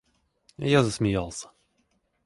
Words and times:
Я 0.73 0.81
засмеялся. 0.81 1.51